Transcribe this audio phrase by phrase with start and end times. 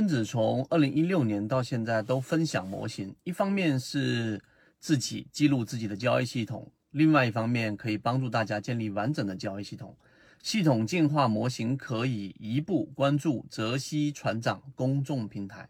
[0.00, 4.42] 分子从二零一六年到现在都分享模型，一方面是
[4.78, 9.94] 自己记录自己的交易系统，另外一方面可以帮助大家建立完整的交易系统。
[10.42, 15.68] 系统进化模型可以一步关注泽西船长公众平台。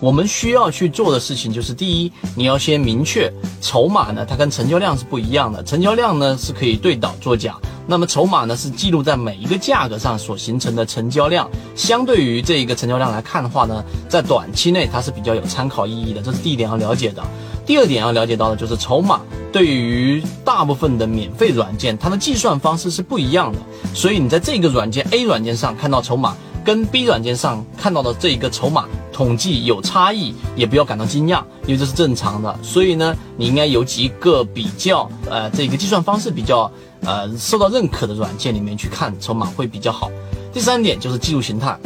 [0.00, 5.62] 我们需要去做的事情就是：第一，你要先明确筹码呢，它跟成交量是不一样的。
[5.62, 7.56] 成交量呢是可以对倒作假，
[7.86, 11.48] 那么筹码呢是记录在每一个价格上所形成的成交量。
[11.74, 16.20] 相对于这一个成交量来看的话呢，在短期内它是比较有参考意义的。
[16.20, 17.22] 这是第一点要了解的。
[17.64, 19.20] 第二点要了解到的就是筹码
[19.52, 23.58] 对于大部分的免费软件，它的计算方式是不一样的。
[23.94, 28.86] 所以你在这个软件 A 软件上看到筹码，跟 B 软件上看到的这一个筹码。
[29.12, 32.54] 统计有差异，也不要感到惊讶，因为这是正常的。
[32.62, 36.70] 所以呢，你应该有几个比较，呃，这个计算方式比较，
[37.06, 40.10] 呃，受到认可的软件里面去看筹码会比较好。
[40.52, 41.78] 第三点就是技术形态，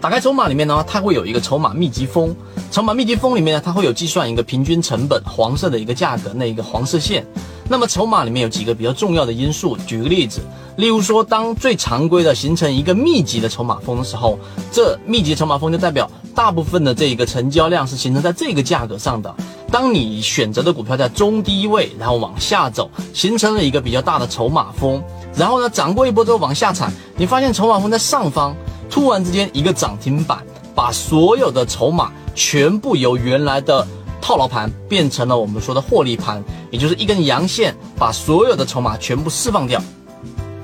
[0.00, 2.34] 打开筹码里面呢，它会有一个筹码密集峰，
[2.72, 7.24] 筹码密集峰里面呢，它会有计算一个平均成本，黄色的一个价格，那一个黄色线。
[7.70, 10.40] 那么筹码里面有几个比较重要的因素，举个例子，
[10.76, 14.38] 例如说，当最常规的形成一个密集的筹码峰的时候，
[14.72, 19.34] 这密集筹码峰就代表大部分的这一个成交量是形成在这个价格上的。
[19.70, 25.02] 当你选择的股票在中低位，然后往下走，形成了一个比较大的筹码峰，
[25.34, 28.56] 然后呢涨过一波之后往下踩，你发现筹码峰在上方，
[28.88, 30.42] 突然之间一个涨停板，
[30.74, 33.86] 把所有的筹码全部由原来的。
[34.20, 39.80] 套牢盘变成了我们说的获利盘，也就是一根阳线把所有的筹码全部释放掉，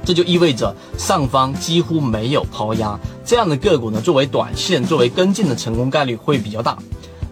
[0.04, 6.76] 这就意味着上方几乎没有抛压，这样的个股呢，作为短线作为跟进的成功概率会比较大。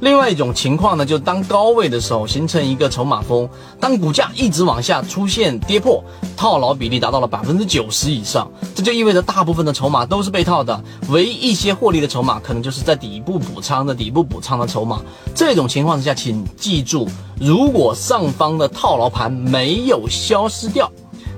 [0.03, 6.03] 另外一种情况呢，就是当高位的时候形成一个筹码峰，当股价一直往下出现跌破，
[6.37, 15.01] 套牢比例达到了百分之九十以上，这就意味着大部分的筹码都是被套的，唯一一些获利的筹码可能就是在底部补仓的底部补仓的筹码。
[15.37, 17.09] 这种情况之下，请记住，
[17.41, 20.91] 如果上方的套牢盘没有消失掉。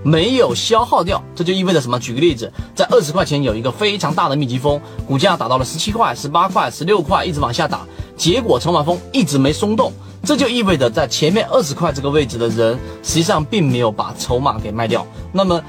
[0.07, 1.99] 没有消耗掉，这就意味着什么？
[1.99, 7.87] 举个例子，在二十块钱有一个非常大的密集峰，股价打到了十七块、十八块、十六块，一直往下打，
[8.17, 9.93] 结果筹码峰一直没松动，
[10.23, 15.07] 这就意味着在前面二十块这个位置的人，实际上并没有把筹码给卖掉。
[15.33, 15.61] 那么。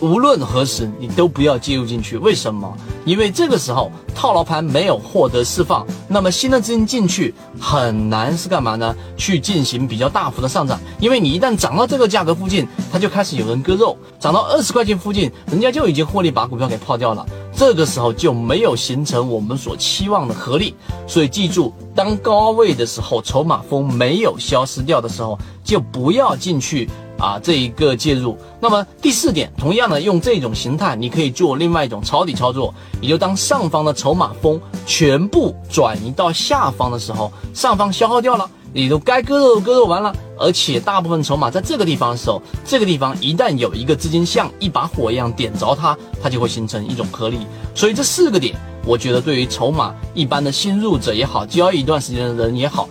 [0.00, 2.16] 无论何时，你都不要介入进去。
[2.18, 2.76] 为什么？
[3.04, 8.94] 因为这个时候套牢盘没有获得释放，那么新的资金进去很难是干嘛呢？
[9.16, 10.80] 去进行比较大幅的上涨。
[10.98, 17.24] 因为你一旦涨到这个价格附近，它就开始有人割肉；涨到二十块钱附近，人家就已经获利把股票给抛掉了。
[17.56, 20.74] 这个时候就没有形成我们所期望的合力。
[21.06, 26.88] 所以记住，当高位的时候，筹码峰没有消失掉的时候，就不要进去。
[27.16, 47.38] 啊，这一个介入，那么第四点，同样的用这种形态，你可以做另外一种抄底操作，也就当上方的筹码峰全部转移到下方的时候，上方消耗掉了，你都该割肉割肉完了，而且大部分筹码在这个地方的时候，这个地方一旦有一个资金像一把火一样点着它，它就会形成一种颗粒。
[47.72, 52.88] 所以这四个点，我觉得对于筹码一般的新入者也好，交易一段时间的人也好。